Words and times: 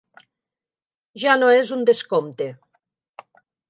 Ja 1.25 1.37
no 1.43 1.53
és 1.59 1.77
un 1.79 1.87
descompte! 1.93 2.53